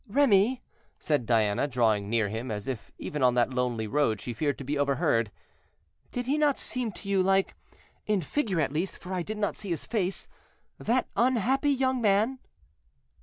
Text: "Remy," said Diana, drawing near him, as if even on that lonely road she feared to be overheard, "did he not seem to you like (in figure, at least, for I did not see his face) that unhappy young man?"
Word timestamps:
"Remy," 0.07 0.63
said 0.97 1.27
Diana, 1.27 1.67
drawing 1.67 2.09
near 2.09 2.27
him, 2.27 2.49
as 2.49 2.67
if 2.67 2.91
even 2.97 3.21
on 3.21 3.35
that 3.35 3.51
lonely 3.53 3.85
road 3.85 4.19
she 4.19 4.33
feared 4.33 4.57
to 4.57 4.63
be 4.63 4.75
overheard, 4.75 5.29
"did 6.11 6.25
he 6.25 6.39
not 6.39 6.57
seem 6.57 6.91
to 6.93 7.07
you 7.07 7.21
like 7.21 7.53
(in 8.07 8.19
figure, 8.21 8.59
at 8.59 8.73
least, 8.73 8.97
for 8.97 9.13
I 9.13 9.21
did 9.21 9.37
not 9.37 9.55
see 9.55 9.69
his 9.69 9.85
face) 9.85 10.27
that 10.79 11.07
unhappy 11.15 11.69
young 11.69 12.01
man?" 12.01 12.39